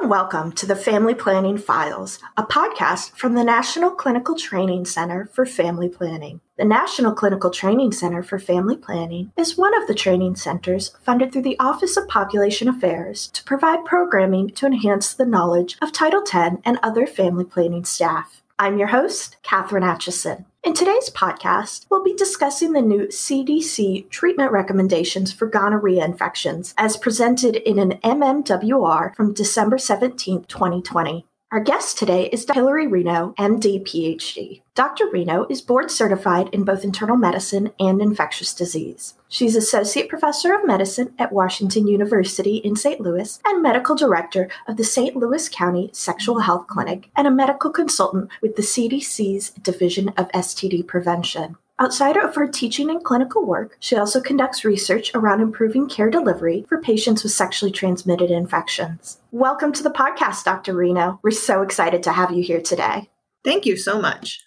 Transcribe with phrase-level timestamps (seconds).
[0.00, 5.28] and welcome to the Family Planning Files, a podcast from the National Clinical Training Center
[5.34, 6.40] for Family Planning.
[6.56, 11.32] The National Clinical Training Center for Family Planning is one of the training centers funded
[11.32, 16.22] through the Office of Population Affairs to provide programming to enhance the knowledge of Title
[16.22, 18.40] X and other family planning staff.
[18.60, 20.44] I'm your host, Katherine Atchison.
[20.62, 26.98] In today's podcast, we'll be discussing the new CDC treatment recommendations for gonorrhea infections as
[26.98, 31.24] presented in an MMWR from December 17, 2020.
[31.52, 32.60] Our guest today is Dr.
[32.60, 34.62] Hilary Reno, MD, PhD.
[34.76, 35.10] Dr.
[35.10, 39.14] Reno is board certified in both internal medicine and infectious disease.
[39.28, 43.00] She's Associate Professor of Medicine at Washington University in St.
[43.00, 45.16] Louis and Medical Director of the St.
[45.16, 50.86] Louis County Sexual Health Clinic and a medical consultant with the CDC's Division of STD
[50.86, 51.56] Prevention.
[51.80, 56.66] Outside of her teaching and clinical work, she also conducts research around improving care delivery
[56.68, 59.16] for patients with sexually transmitted infections.
[59.30, 60.74] Welcome to the podcast, Dr.
[60.74, 61.18] Reno.
[61.22, 63.08] We're so excited to have you here today.
[63.44, 64.42] Thank you so much.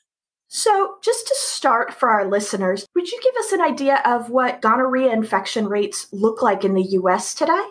[0.48, 4.62] So, just to start for our listeners, would you give us an idea of what
[4.62, 7.64] gonorrhea infection rates look like in the US today?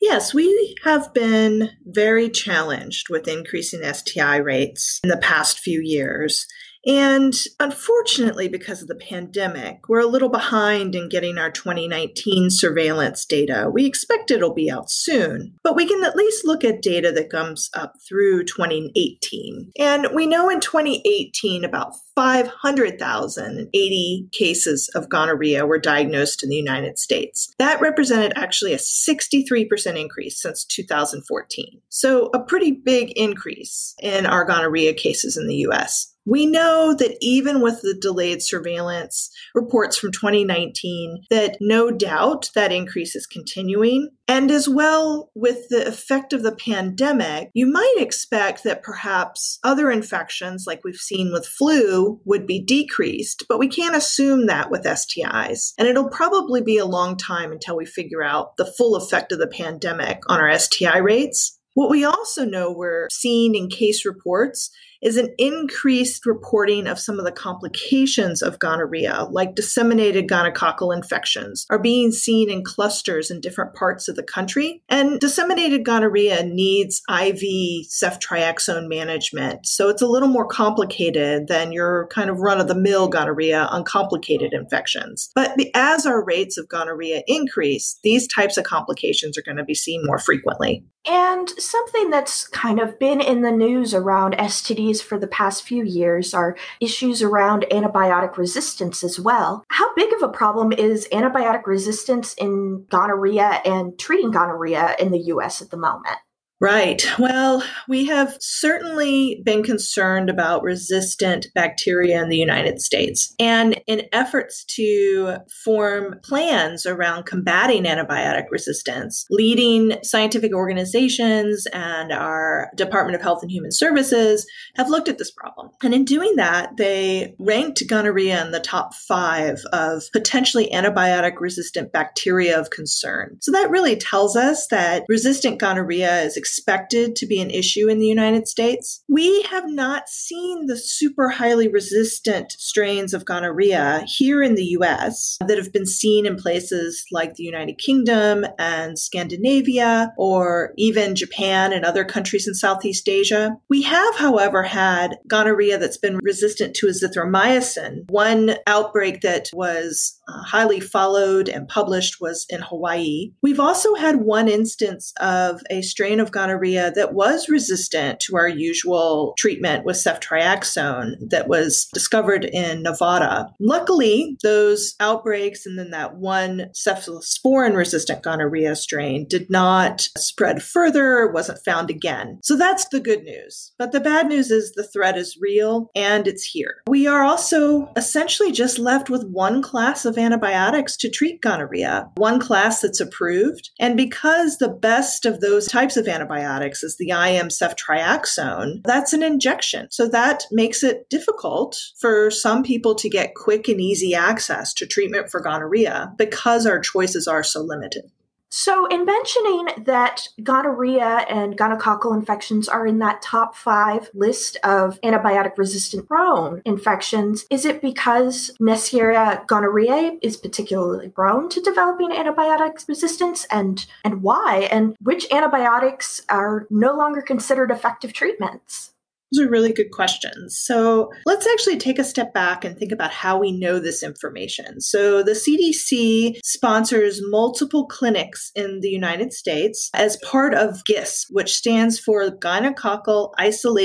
[0.00, 6.46] Yes, we have been very challenged with increasing STI rates in the past few years.
[6.88, 13.26] And unfortunately, because of the pandemic, we're a little behind in getting our 2019 surveillance
[13.26, 13.68] data.
[13.70, 17.28] We expect it'll be out soon, but we can at least look at data that
[17.28, 19.72] comes up through 2018.
[19.78, 26.98] And we know in 2018, about 500,080 cases of gonorrhea were diagnosed in the United
[26.98, 27.52] States.
[27.58, 31.82] That represented actually a 63% increase since 2014.
[31.90, 36.14] So, a pretty big increase in our gonorrhea cases in the US.
[36.28, 42.70] We know that even with the delayed surveillance reports from 2019, that no doubt that
[42.70, 44.10] increase is continuing.
[44.28, 49.90] And as well, with the effect of the pandemic, you might expect that perhaps other
[49.90, 54.84] infections, like we've seen with flu, would be decreased, but we can't assume that with
[54.84, 55.72] STIs.
[55.78, 59.38] And it'll probably be a long time until we figure out the full effect of
[59.38, 61.58] the pandemic on our STI rates.
[61.72, 64.70] What we also know we're seeing in case reports
[65.00, 71.66] is an increased reporting of some of the complications of gonorrhea, like disseminated gonococcal infections,
[71.70, 74.82] are being seen in clusters in different parts of the country.
[74.88, 79.66] And disseminated gonorrhea needs IV ceftriaxone management.
[79.66, 83.68] So it's a little more complicated than your kind of run of the mill gonorrhea,
[83.70, 85.30] uncomplicated infections.
[85.34, 89.74] But as our rates of gonorrhea increase, these types of complications are going to be
[89.74, 90.84] seen more frequently.
[91.06, 95.84] And something that's kind of been in the news around STDs for the past few
[95.84, 99.64] years are issues around antibiotic resistance as well.
[99.68, 105.20] How big of a problem is antibiotic resistance in gonorrhea and treating gonorrhea in the
[105.32, 106.18] US at the moment?
[106.60, 107.06] Right.
[107.20, 113.32] Well, we have certainly been concerned about resistant bacteria in the United States.
[113.38, 122.70] And in efforts to form plans around combating antibiotic resistance, leading scientific organizations and our
[122.74, 124.44] Department of Health and Human Services
[124.74, 125.70] have looked at this problem.
[125.84, 131.92] And in doing that, they ranked gonorrhea in the top five of potentially antibiotic resistant
[131.92, 133.36] bacteria of concern.
[133.42, 137.98] So that really tells us that resistant gonorrhea is expected to be an issue in
[137.98, 139.04] the United States.
[139.06, 145.36] We have not seen the super highly resistant strains of gonorrhea here in the US
[145.46, 151.74] that have been seen in places like the United Kingdom and Scandinavia or even Japan
[151.74, 153.54] and other countries in Southeast Asia.
[153.68, 158.08] We have, however, had gonorrhea that's been resistant to azithromycin.
[158.08, 163.32] One outbreak that was uh, highly followed and published was in Hawaii.
[163.42, 168.46] We've also had one instance of a strain of gonorrhea that was resistant to our
[168.46, 173.48] usual treatment with ceftriaxone that was discovered in Nevada.
[173.58, 181.28] Luckily, those outbreaks and then that one cephalosporin resistant gonorrhea strain did not spread further,
[181.32, 182.38] wasn't found again.
[182.44, 183.72] So that's the good news.
[183.76, 186.82] But the bad news is the threat is real and it's here.
[186.86, 192.38] We are also essentially just left with one class of antibiotics to treat gonorrhea, one
[192.38, 193.70] class that's approved.
[193.80, 199.22] And because the best of those types of antibiotics is the IM ceftriaxone, that's an
[199.22, 199.88] injection.
[199.90, 204.86] So that makes it difficult for some people to get quick and easy access to
[204.86, 208.10] treatment for gonorrhea because our choices are so limited.
[208.50, 214.98] So, in mentioning that gonorrhea and gonococcal infections are in that top five list of
[215.02, 222.88] antibiotic resistant prone infections, is it because Neisseria gonorrhoeae is particularly prone to developing antibiotic
[222.88, 224.68] resistance and, and why?
[224.70, 228.92] And which antibiotics are no longer considered effective treatments?
[229.32, 230.58] Those are really good questions.
[230.58, 234.80] So let's actually take a step back and think about how we know this information.
[234.80, 241.54] So the CDC sponsors multiple clinics in the United States as part of GISP, which
[241.54, 243.78] stands for Gonococcal Isolate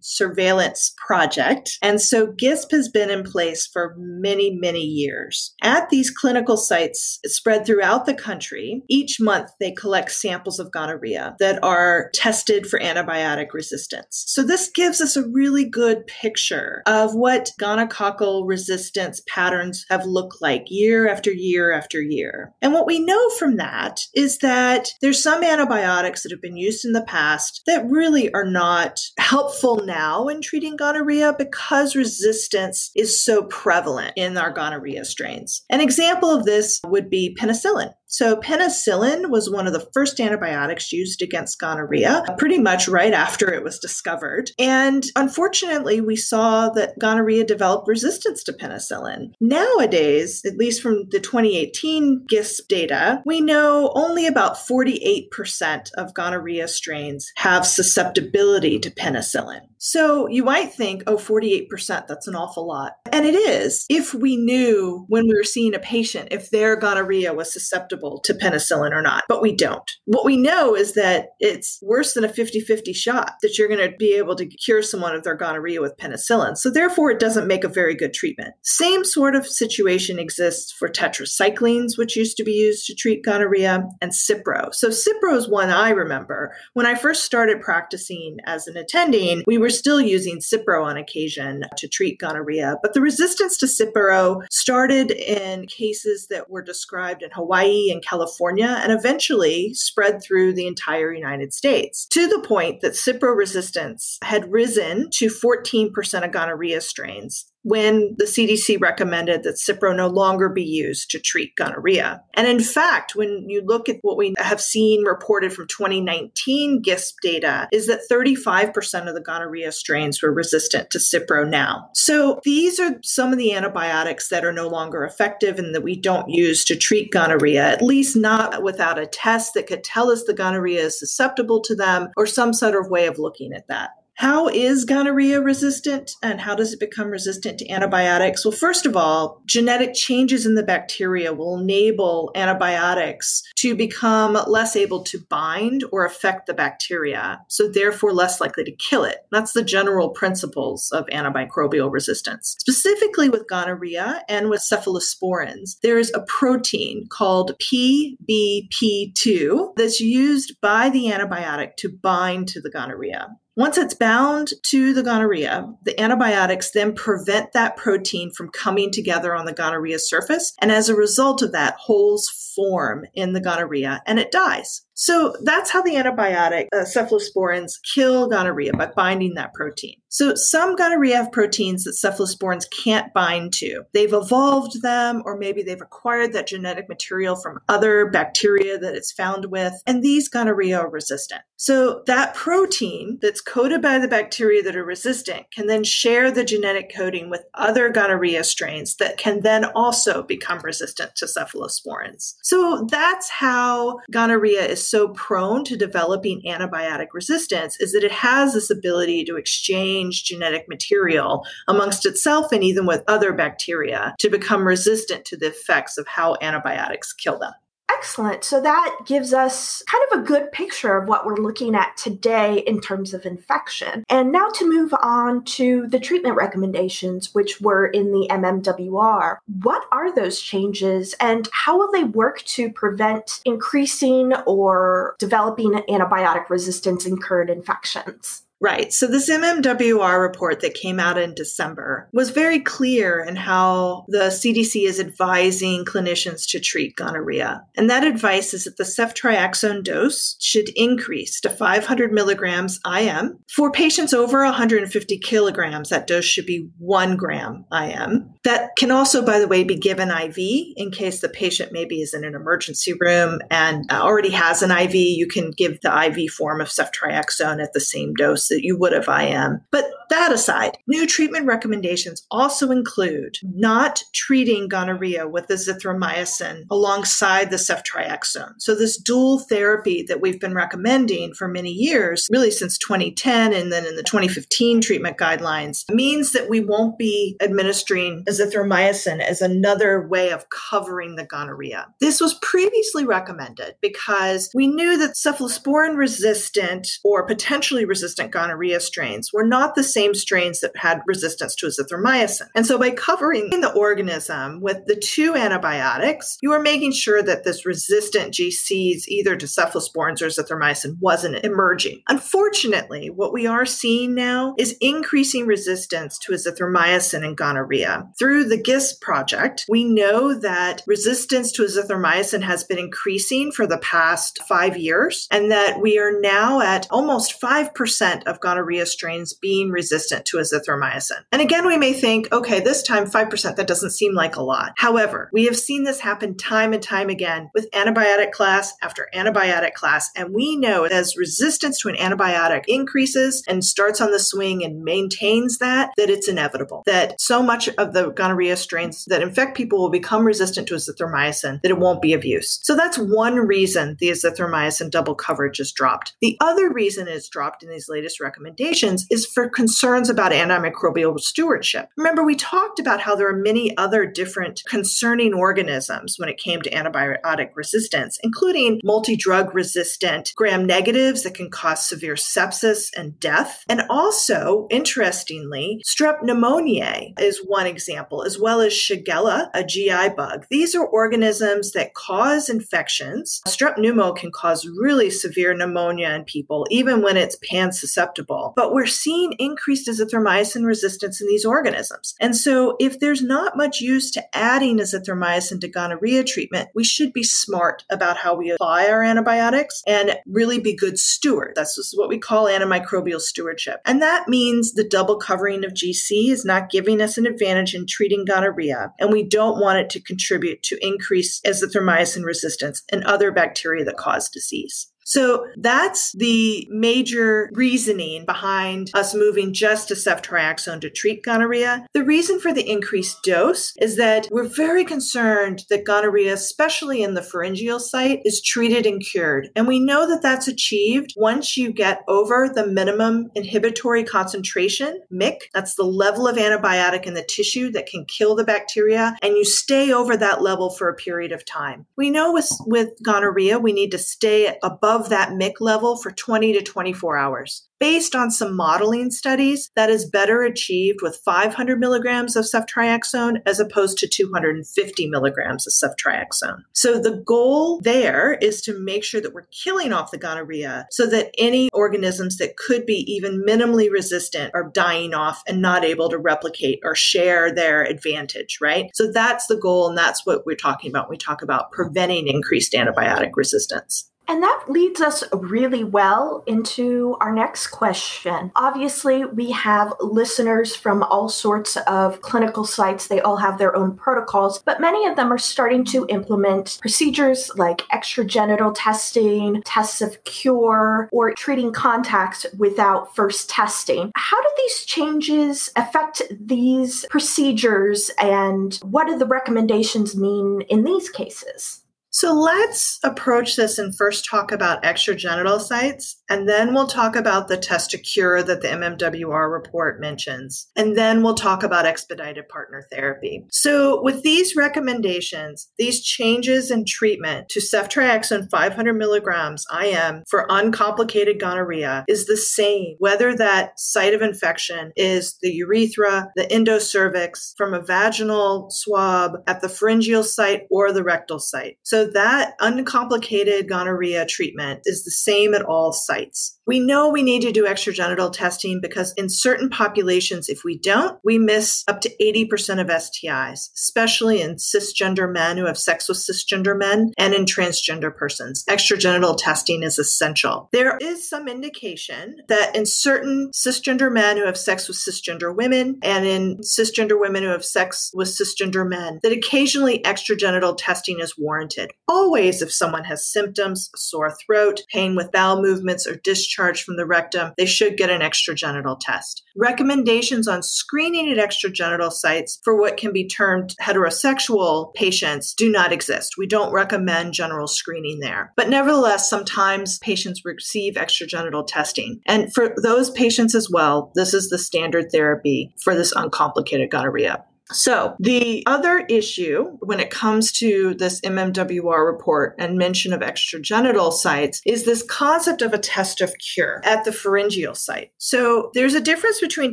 [0.00, 1.78] Surveillance Project.
[1.82, 5.54] And so GISP has been in place for many, many years.
[5.62, 11.36] At these clinical sites spread throughout the country, each month they collect samples of gonorrhea
[11.38, 14.24] that are tested for antibiotic resistance.
[14.26, 20.40] So this gives us a really good picture of what gonococcal resistance patterns have looked
[20.40, 22.52] like year after year after year.
[22.60, 26.84] And what we know from that is that there's some antibiotics that have been used
[26.84, 33.22] in the past that really are not helpful now in treating gonorrhea because resistance is
[33.22, 35.62] so prevalent in our gonorrhea strains.
[35.70, 37.92] An example of this would be penicillin.
[38.14, 43.52] So, penicillin was one of the first antibiotics used against gonorrhea, pretty much right after
[43.52, 44.52] it was discovered.
[44.56, 49.32] And unfortunately, we saw that gonorrhea developed resistance to penicillin.
[49.40, 56.68] Nowadays, at least from the 2018 GISP data, we know only about 48% of gonorrhea
[56.68, 59.62] strains have susceptibility to penicillin.
[59.78, 62.92] So you might think, oh, 48%, that's an awful lot.
[63.12, 67.34] And it is if we knew when we were seeing a patient if their gonorrhea
[67.34, 69.90] was susceptible to penicillin or not, but we don't.
[70.04, 73.90] What we know is that it's worse than a 50 50 shot that you're going
[73.90, 76.56] to be able to cure someone of their gonorrhea with penicillin.
[76.56, 78.54] So therefore, it doesn't make a very good treatment.
[78.62, 83.86] Same sort of situation exists for tetracyclines, which used to be used to treat gonorrhea,
[84.00, 84.74] and Cipro.
[84.74, 86.54] So Cipro is one I remember.
[86.74, 91.62] When I first started practicing as an attending, we were still using Cipro on occasion
[91.76, 97.30] to treat gonorrhea, but the resistance to Cipro started in cases that were described in
[97.32, 102.92] Hawaii and California and eventually spread through the entire United States to the point that
[102.92, 109.96] Cipro resistance had risen to 14% of gonorrhea strains when the CDC recommended that Cipro
[109.96, 112.22] no longer be used to treat gonorrhea.
[112.34, 117.14] And in fact, when you look at what we have seen reported from 2019 GISP
[117.22, 121.88] data, is that 35% of the gonorrhea strains were resistant to Cipro now.
[121.94, 125.98] So these are some of the antibiotics that are no longer effective and that we
[125.98, 130.24] don't use to treat gonorrhea, at least not without a test that could tell us
[130.24, 133.90] the gonorrhea is susceptible to them or some sort of way of looking at that.
[134.16, 138.44] How is gonorrhea resistant and how does it become resistant to antibiotics?
[138.44, 144.76] Well, first of all, genetic changes in the bacteria will enable antibiotics to become less
[144.76, 149.18] able to bind or affect the bacteria, so therefore less likely to kill it.
[149.32, 152.54] That's the general principles of antimicrobial resistance.
[152.60, 160.88] Specifically with gonorrhea and with cephalosporins, there is a protein called PBP2 that's used by
[160.88, 163.26] the antibiotic to bind to the gonorrhea.
[163.56, 169.32] Once it's bound to the gonorrhea, the antibiotics then prevent that protein from coming together
[169.32, 170.54] on the gonorrhea surface.
[170.60, 174.84] And as a result of that, holes form in the gonorrhea and it dies.
[174.94, 179.96] So that's how the antibiotic uh, cephalosporins kill gonorrhea by binding that protein.
[180.08, 183.82] So some gonorrhea have proteins that cephalosporins can't bind to.
[183.92, 189.10] They've evolved them, or maybe they've acquired that genetic material from other bacteria that it's
[189.10, 191.42] found with, and these gonorrhea are resistant.
[191.56, 196.44] So that protein that's coded by the bacteria that are resistant can then share the
[196.44, 202.34] genetic coding with other gonorrhea strains that can then also become resistant to cephalosporins.
[202.42, 208.54] So that's how gonorrhea is so prone to developing antibiotic resistance is that it has
[208.54, 214.66] this ability to exchange genetic material amongst itself and even with other bacteria to become
[214.66, 217.52] resistant to the effects of how antibiotics kill them.
[217.90, 218.44] Excellent.
[218.44, 222.58] So that gives us kind of a good picture of what we're looking at today
[222.66, 224.04] in terms of infection.
[224.08, 229.38] And now to move on to the treatment recommendations, which were in the MMWR.
[229.62, 236.50] What are those changes and how will they work to prevent increasing or developing antibiotic
[236.50, 238.44] resistance in current infections?
[238.64, 238.94] Right.
[238.94, 244.30] So this MMWR report that came out in December was very clear in how the
[244.30, 247.62] CDC is advising clinicians to treat gonorrhea.
[247.76, 253.38] And that advice is that the ceftriaxone dose should increase to 500 milligrams IM.
[253.54, 258.32] For patients over 150 kilograms, that dose should be one gram IM.
[258.44, 262.14] That can also, by the way, be given IV in case the patient maybe is
[262.14, 264.94] in an emergency room and already has an IV.
[264.94, 268.92] You can give the IV form of ceftriaxone at the same dose that you would
[268.92, 269.60] have IM.
[269.70, 277.56] But that aside, new treatment recommendations also include not treating gonorrhea with azithromycin alongside the
[277.56, 278.54] ceftriaxone.
[278.58, 283.72] So this dual therapy that we've been recommending for many years, really since 2010 and
[283.72, 290.06] then in the 2015 treatment guidelines, means that we won't be administering azithromycin as another
[290.06, 291.86] way of covering the gonorrhea.
[292.00, 299.32] This was previously recommended because we knew that cephalosporin resistant or potentially resistant gonorrhea strains
[299.32, 302.48] were not the same strains that had resistance to azithromycin.
[302.54, 307.44] And so by covering the organism with the two antibiotics, you are making sure that
[307.44, 312.02] this resistant GCs, either to cephalosporins or azithromycin, wasn't emerging.
[312.08, 318.08] Unfortunately, what we are seeing now is increasing resistance to azithromycin and gonorrhea.
[318.18, 323.78] Through the GISP project, we know that resistance to azithromycin has been increasing for the
[323.78, 329.70] past five years, and that we are now at almost 5% of gonorrhea strains being
[329.70, 331.24] resistant to azithromycin.
[331.32, 334.72] And again, we may think, okay, this time 5%, that doesn't seem like a lot.
[334.76, 339.74] However, we have seen this happen time and time again with antibiotic class after antibiotic
[339.74, 340.10] class.
[340.16, 344.82] And we know as resistance to an antibiotic increases and starts on the swing and
[344.82, 346.82] maintains that, that it's inevitable.
[346.86, 351.60] That so much of the gonorrhea strains that infect people will become resistant to azithromycin
[351.62, 352.60] that it won't be of use.
[352.62, 356.14] So that's one reason the azithromycin double coverage is dropped.
[356.20, 361.88] The other reason it's dropped in these latest recommendations is for concerns about antimicrobial stewardship.
[361.96, 366.62] Remember, we talked about how there are many other different concerning organisms when it came
[366.62, 373.18] to antibiotic resistance, including multi drug resistant gram negatives that can cause severe sepsis and
[373.18, 373.64] death.
[373.68, 380.46] And also, interestingly, strep pneumoniae is one example, as well as Shigella, a GI bug.
[380.50, 383.40] These are organisms that cause infections.
[383.48, 388.52] Strep pneumo can cause really severe pneumonia in people, even when it's pan susceptible.
[388.54, 392.14] But we're seeing increased azithromycin resistance in these organisms.
[392.20, 397.12] And so, if there's not much use to adding azithromycin to gonorrhea treatment, we should
[397.12, 401.54] be smart about how we apply our antibiotics and really be good stewards.
[401.56, 403.80] That's what we call antimicrobial stewardship.
[403.86, 407.86] And that means the double covering of GC is not giving us an advantage in
[407.86, 413.32] treating gonorrhea, and we don't want it to contribute to increased azithromycin resistance and other
[413.32, 414.90] bacteria that cause disease.
[415.04, 421.86] So that's the major reasoning behind us moving just to ceftriaxone to treat gonorrhea.
[421.92, 427.14] The reason for the increased dose is that we're very concerned that gonorrhea, especially in
[427.14, 429.48] the pharyngeal site, is treated and cured.
[429.54, 435.50] And we know that that's achieved once you get over the minimum inhibitory concentration, MIC.
[435.52, 439.16] That's the level of antibiotic in the tissue that can kill the bacteria.
[439.22, 441.86] And you stay over that level for a period of time.
[441.96, 446.12] We know with, with gonorrhea, we need to stay above above that MIC level for
[446.12, 447.66] 20 to 24 hours.
[447.80, 453.58] Based on some modeling studies, that is better achieved with 500 milligrams of ceftriaxone as
[453.58, 456.62] opposed to 250 milligrams of ceftriaxone.
[456.72, 461.06] So the goal there is to make sure that we're killing off the gonorrhea so
[461.06, 466.08] that any organisms that could be even minimally resistant are dying off and not able
[466.08, 468.90] to replicate or share their advantage, right?
[468.94, 472.28] So that's the goal, and that's what we're talking about when we talk about preventing
[472.28, 474.08] increased antibiotic resistance.
[474.26, 478.50] And that leads us really well into our next question.
[478.56, 483.06] Obviously, we have listeners from all sorts of clinical sites.
[483.06, 487.50] They all have their own protocols, but many of them are starting to implement procedures
[487.56, 494.10] like extragenital testing, tests of cure, or treating contacts without first testing.
[494.14, 501.10] How do these changes affect these procedures, and what do the recommendations mean in these
[501.10, 501.83] cases?
[502.14, 507.48] So let's approach this and first talk about extragenital sites, and then we'll talk about
[507.48, 510.68] the test to cure that the MMWR report mentions.
[510.76, 513.44] And then we'll talk about expedited partner therapy.
[513.50, 521.40] So with these recommendations, these changes in treatment to ceftriaxone 500 milligrams IM for uncomplicated
[521.40, 527.74] gonorrhea is the same, whether that site of infection is the urethra, the endocervix, from
[527.74, 531.76] a vaginal swab at the pharyngeal site or the rectal site.
[531.82, 536.58] So So that uncomplicated gonorrhea treatment is the same at all sites.
[536.66, 541.18] We know we need to do extragenital testing because in certain populations, if we don't,
[541.22, 546.16] we miss up to 80% of STIs, especially in cisgender men who have sex with
[546.16, 548.64] cisgender men and in transgender persons.
[548.68, 550.70] Extragenital testing is essential.
[550.72, 555.98] There is some indication that in certain cisgender men who have sex with cisgender women
[556.02, 561.36] and in cisgender women who have sex with cisgender men, that occasionally extragenital testing is
[561.36, 561.90] warranted.
[562.08, 566.96] Always if someone has symptoms, sore throat, pain with bowel movements, or discharge discharge from
[566.96, 569.42] the rectum, they should get an extragenital test.
[569.56, 575.92] Recommendations on screening at extragenital sites for what can be termed heterosexual patients do not
[575.92, 576.34] exist.
[576.38, 578.52] We don't recommend general screening there.
[578.56, 582.20] But nevertheless, sometimes patients receive extragenital testing.
[582.26, 587.44] And for those patients as well, this is the standard therapy for this uncomplicated gonorrhea.
[587.72, 594.12] So, the other issue when it comes to this MMWR report and mention of extragenital
[594.12, 598.10] sites is this concept of a test of cure at the pharyngeal site.
[598.18, 599.72] So, there's a difference between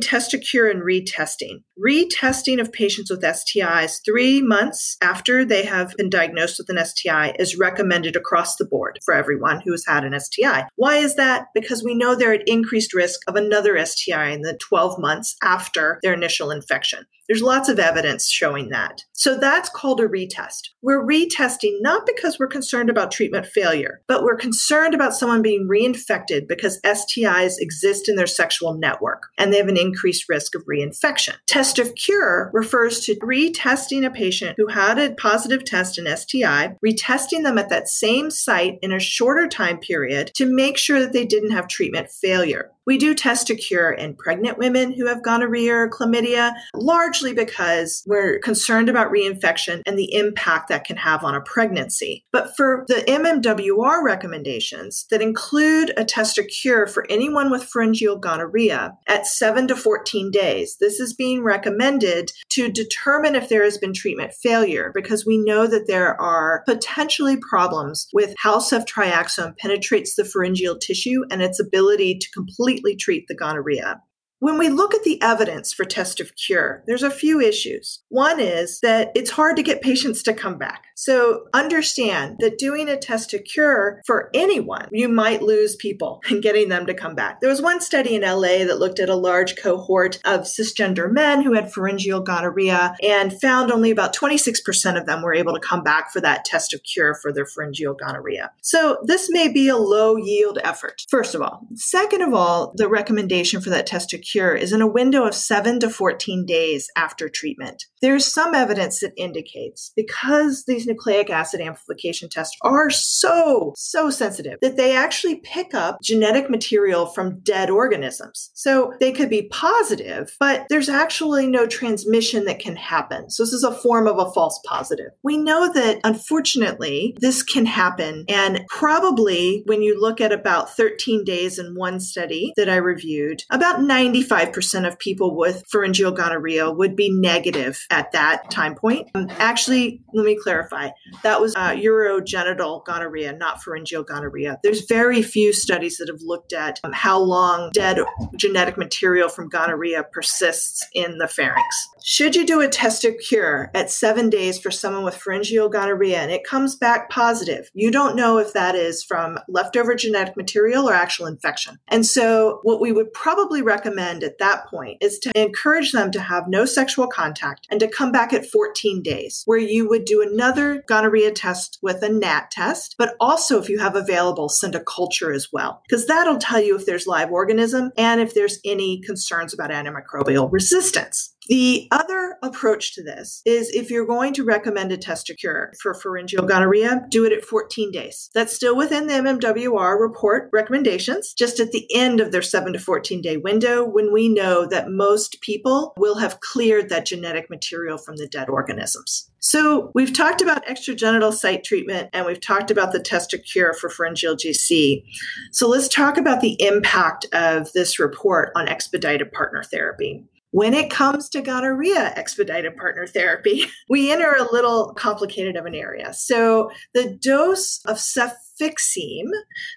[0.00, 1.62] test of cure and retesting.
[1.78, 7.34] Retesting of patients with STIs three months after they have been diagnosed with an STI
[7.38, 10.66] is recommended across the board for everyone who has had an STI.
[10.76, 11.48] Why is that?
[11.54, 15.98] Because we know they're at increased risk of another STI in the 12 months after
[16.02, 17.04] their initial infection.
[17.28, 19.04] There's lots of evidence showing that.
[19.12, 20.70] So that's called a retest.
[20.80, 25.68] We're retesting not because we're concerned about treatment failure, but we're concerned about someone being
[25.68, 30.64] reinfected because STIs exist in their sexual network and they have an increased risk of
[30.64, 31.34] reinfection.
[31.46, 36.76] Test of cure refers to retesting a patient who had a positive test in STI,
[36.84, 41.12] retesting them at that same site in a shorter time period to make sure that
[41.12, 42.70] they didn't have treatment failure.
[42.84, 48.02] We do test to cure in pregnant women who have gonorrhea or chlamydia, largely because
[48.06, 52.24] we're concerned about reinfection and the impact that can have on a pregnancy.
[52.32, 58.16] But for the MMWR recommendations that include a test to cure for anyone with pharyngeal
[58.18, 63.78] gonorrhea at 7 to 14 days, this is being recommended to determine if there has
[63.78, 70.16] been treatment failure because we know that there are potentially problems with how ceftriaxone penetrates
[70.16, 74.02] the pharyngeal tissue and its ability to completely completely treat the gonorrhea.
[74.42, 78.02] When we look at the evidence for test of cure, there's a few issues.
[78.08, 80.86] One is that it's hard to get patients to come back.
[80.96, 86.42] So understand that doing a test of cure for anyone, you might lose people and
[86.42, 87.40] getting them to come back.
[87.40, 91.42] There was one study in LA that looked at a large cohort of cisgender men
[91.42, 95.84] who had pharyngeal gonorrhea and found only about 26% of them were able to come
[95.84, 98.50] back for that test of cure for their pharyngeal gonorrhea.
[98.60, 101.60] So this may be a low yield effort, first of all.
[101.76, 105.24] Second of all, the recommendation for that test of cure cure is in a window
[105.24, 107.84] of 7 to 14 days after treatment.
[108.00, 114.58] There's some evidence that indicates because these nucleic acid amplification tests are so, so sensitive
[114.60, 118.50] that they actually pick up genetic material from dead organisms.
[118.54, 123.30] So they could be positive, but there's actually no transmission that can happen.
[123.30, 125.10] So this is a form of a false positive.
[125.22, 128.24] We know that unfortunately this can happen.
[128.28, 133.44] And probably when you look at about 13 days in one study that I reviewed,
[133.50, 139.08] about 90 95% of people with pharyngeal gonorrhea would be negative at that time point.
[139.14, 140.90] Um, actually, let me clarify
[141.22, 144.58] that was uh, urogenital gonorrhea, not pharyngeal gonorrhea.
[144.62, 147.98] There's very few studies that have looked at um, how long dead
[148.36, 151.88] genetic material from gonorrhea persists in the pharynx.
[152.04, 156.18] Should you do a test of cure at seven days for someone with pharyngeal gonorrhea
[156.18, 160.88] and it comes back positive, you don't know if that is from leftover genetic material
[160.88, 161.78] or actual infection.
[161.88, 166.10] And so, what we would probably recommend recommend at that point is to encourage them
[166.12, 170.04] to have no sexual contact and to come back at 14 days, where you would
[170.04, 174.74] do another gonorrhea test with a NAAT test, but also if you have available, send
[174.74, 178.58] a culture as well, because that'll tell you if there's live organism and if there's
[178.64, 181.31] any concerns about antimicrobial resistance.
[181.48, 185.72] The other approach to this is if you're going to recommend a test to cure
[185.80, 188.30] for pharyngeal gonorrhea, do it at 14 days.
[188.32, 192.78] That's still within the MMWR report recommendations, just at the end of their 7 to
[192.78, 197.98] 14 day window when we know that most people will have cleared that genetic material
[197.98, 199.28] from the dead organisms.
[199.40, 203.74] So, we've talked about extragenital site treatment and we've talked about the test to cure
[203.74, 205.02] for pharyngeal GC.
[205.50, 210.24] So, let's talk about the impact of this report on expedited partner therapy.
[210.52, 215.74] When it comes to gonorrhea expedited partner therapy, we enter a little complicated of an
[215.74, 216.12] area.
[216.12, 219.30] So the dose of Cefixime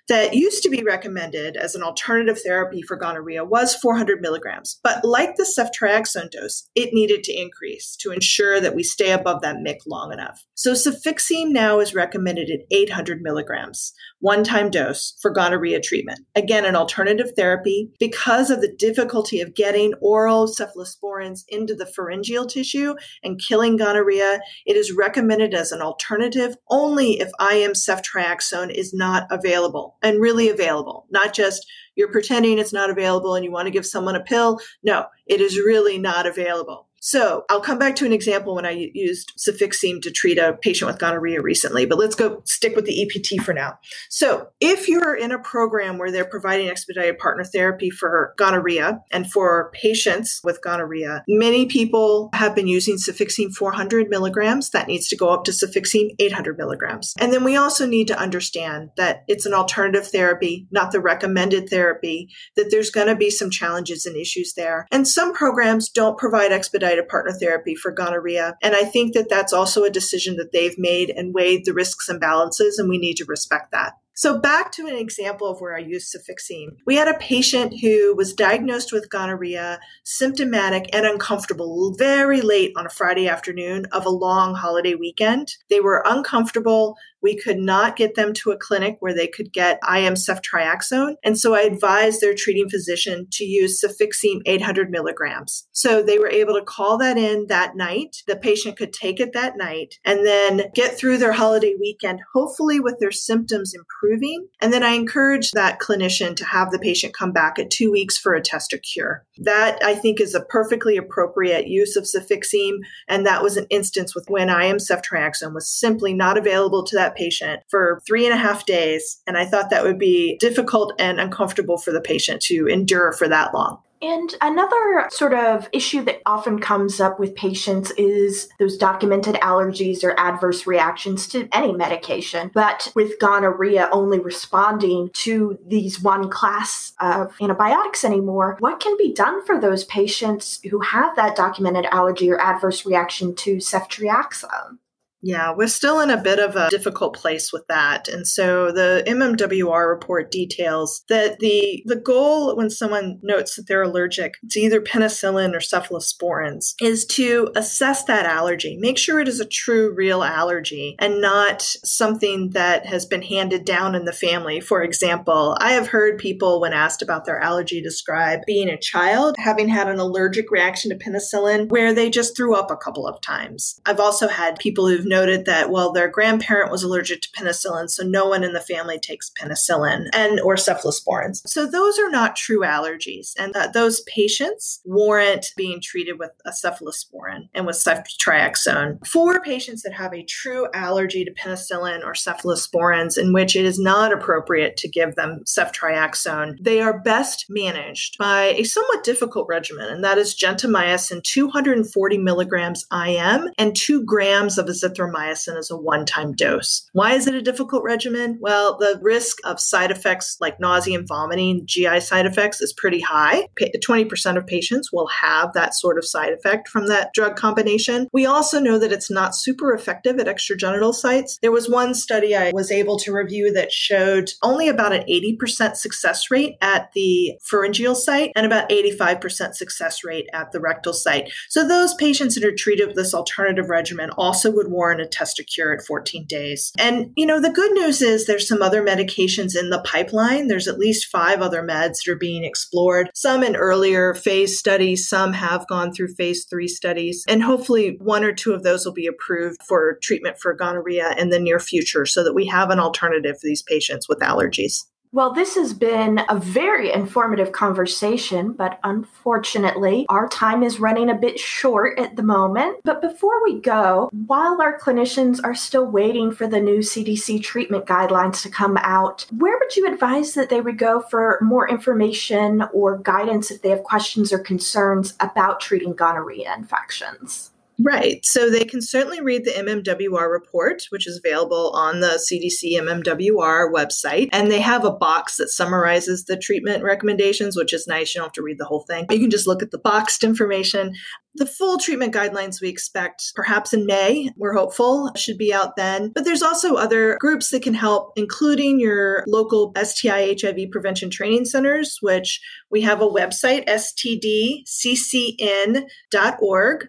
[0.09, 4.77] that used to be recommended as an alternative therapy for gonorrhea was 400 milligrams.
[4.83, 9.41] But like the ceftriaxone dose, it needed to increase to ensure that we stay above
[9.43, 10.43] that MIC long enough.
[10.55, 13.93] So Cefixime now is recommended at 800 milligrams,
[14.25, 16.19] one time dose for gonorrhea treatment.
[16.33, 22.47] Again, an alternative therapy because of the difficulty of getting oral cephalosporins into the pharyngeal
[22.47, 24.39] tissue and killing gonorrhea.
[24.65, 30.49] It is recommended as an alternative only if IM ceftriaxone is not available and really
[30.49, 34.23] available, not just you're pretending it's not available and you want to give someone a
[34.23, 34.59] pill.
[34.83, 36.84] No, it is really not available.
[37.05, 40.89] So I'll come back to an example when I used Cefixime to treat a patient
[40.89, 43.77] with gonorrhea recently, but let's go stick with the EPT for now.
[44.09, 49.31] So if you're in a program where they're providing expedited partner therapy for gonorrhea and
[49.31, 54.71] for patients with gonorrhea, many people have been using Cefixime 400 milligrams.
[54.71, 57.13] That needs to go up to Cefixime 800 milligrams.
[57.19, 61.69] And then we also need to understand that it's an alternative therapy, not the recommended
[61.69, 64.87] therapy, that there's going to be some challenges and issues there.
[64.91, 68.55] And some programs don't provide expedited partner therapy for gonorrhea.
[68.61, 72.09] And I think that that's also a decision that they've made and weighed the risks
[72.09, 73.93] and balances, and we need to respect that.
[74.17, 76.77] So back to an example of where I used Cefixime.
[76.85, 82.85] We had a patient who was diagnosed with gonorrhea, symptomatic and uncomfortable very late on
[82.85, 85.57] a Friday afternoon of a long holiday weekend.
[85.69, 86.95] They were uncomfortable.
[87.25, 91.15] We could not get them to a clinic where they could get IM ceftriaxone.
[91.23, 95.67] And so I advised their treating physician to use Cefixime 800 milligrams.
[95.71, 98.17] So they were able to call that in that night.
[98.27, 102.79] The patient could take it that night and then get through their holiday weekend, hopefully
[102.79, 104.47] with their symptoms improving.
[104.61, 108.19] And then I encourage that clinician to have the patient come back at two weeks
[108.19, 109.25] for a test or cure.
[109.39, 112.81] That I think is a perfectly appropriate use of Cefixime.
[113.07, 117.14] And that was an instance with when IM ceftriaxone was simply not available to that
[117.15, 119.21] patient for three and a half days.
[119.27, 123.27] And I thought that would be difficult and uncomfortable for the patient to endure for
[123.27, 123.79] that long.
[124.01, 130.03] And another sort of issue that often comes up with patients is those documented allergies
[130.03, 132.51] or adverse reactions to any medication.
[132.53, 139.13] But with gonorrhea only responding to these one class of antibiotics anymore, what can be
[139.13, 144.77] done for those patients who have that documented allergy or adverse reaction to ceftriaxone?
[145.25, 148.07] Yeah, we're still in a bit of a difficult place with that.
[148.07, 153.81] And so the MMWR report details that the the goal when someone notes that they're
[153.81, 159.39] allergic to either penicillin or cephalosporins is to assess that allergy, make sure it is
[159.39, 164.59] a true real allergy and not something that has been handed down in the family.
[164.59, 169.33] For example, I have heard people when asked about their allergy describe being a child
[169.39, 173.19] having had an allergic reaction to penicillin where they just threw up a couple of
[173.21, 173.81] times.
[173.87, 178.03] I've also had people who've noted that, well, their grandparent was allergic to penicillin, so
[178.03, 181.41] no one in the family takes penicillin and or cephalosporins.
[181.47, 183.33] So those are not true allergies.
[183.39, 189.05] And that those patients warrant being treated with a cephalosporin and with ceftriaxone.
[189.07, 193.79] For patients that have a true allergy to penicillin or cephalosporins, in which it is
[193.79, 199.87] not appropriate to give them ceftriaxone, they are best managed by a somewhat difficult regimen,
[199.87, 205.77] and that is gentamicin 240 milligrams IM and two grams of azithromycin azithromycin as a
[205.77, 206.89] one time dose.
[206.93, 208.37] Why is it a difficult regimen?
[208.41, 213.01] Well, the risk of side effects like nausea and vomiting, GI side effects, is pretty
[213.01, 213.47] high.
[213.59, 218.07] 20% of patients will have that sort of side effect from that drug combination.
[218.11, 221.37] We also know that it's not super effective at extragenital sites.
[221.41, 225.75] There was one study I was able to review that showed only about an 80%
[225.75, 231.31] success rate at the pharyngeal site and about 85% success rate at the rectal site.
[231.49, 235.37] So those patients that are treated with this alternative regimen also would warrant a test
[235.37, 236.71] to cure at 14 days.
[236.77, 240.47] And, you know, the good news is there's some other medications in the pipeline.
[240.47, 245.07] There's at least five other meds that are being explored, some in earlier phase studies,
[245.07, 247.23] some have gone through phase three studies.
[247.27, 251.29] And hopefully one or two of those will be approved for treatment for gonorrhea in
[251.29, 254.85] the near future so that we have an alternative for these patients with allergies.
[255.15, 261.15] Well, this has been a very informative conversation, but unfortunately, our time is running a
[261.15, 262.79] bit short at the moment.
[262.83, 267.85] But before we go, while our clinicians are still waiting for the new CDC treatment
[267.85, 272.65] guidelines to come out, where would you advise that they would go for more information
[272.73, 277.51] or guidance if they have questions or concerns about treating gonorrhea infections?
[277.79, 278.25] Right.
[278.25, 283.71] So they can certainly read the MMWR report, which is available on the CDC MMWR
[283.73, 284.29] website.
[284.31, 288.15] And they have a box that summarizes the treatment recommendations, which is nice.
[288.15, 289.07] You don't have to read the whole thing.
[289.09, 290.93] You can just look at the boxed information.
[291.37, 294.29] The full treatment guidelines we expect perhaps in May.
[294.37, 296.11] We're hopeful should be out then.
[296.15, 301.43] But there's also other groups that can help, including your local STI HIV prevention training
[301.45, 302.39] centers, which
[302.71, 304.67] we have a website, stdccn.org.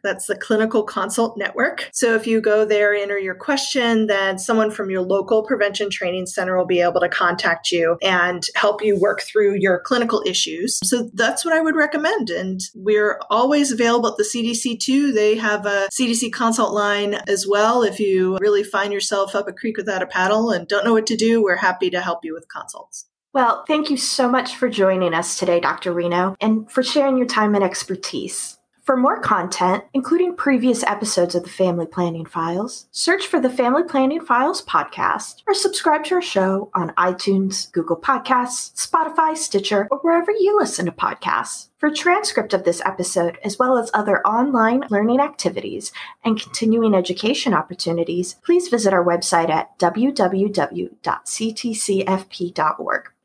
[0.04, 1.90] That's the Clinical Consult Network.
[1.92, 6.26] So if you go there, enter your question, then someone from your local prevention training
[6.26, 10.78] center will be able to contact you and help you work through your clinical issues.
[10.84, 12.30] So that's what I would recommend.
[12.30, 15.12] And we're always available at the CDC too.
[15.12, 17.82] They have a CDC consult line as well.
[17.82, 21.06] If you really find yourself up a creek without a paddle and don't know what
[21.06, 23.06] to do, we're happy to help you with consults.
[23.32, 25.92] Well, thank you so much for joining us today, Dr.
[25.92, 28.55] Reno, and for sharing your time and expertise.
[28.86, 33.82] For more content, including previous episodes of the Family Planning Files, search for the Family
[33.82, 39.98] Planning Files podcast or subscribe to our show on iTunes, Google Podcasts, Spotify, Stitcher, or
[39.98, 41.66] wherever you listen to podcasts.
[41.78, 45.90] For a transcript of this episode, as well as other online learning activities
[46.24, 50.92] and continuing education opportunities, please visit our website at www.ctcfp.org.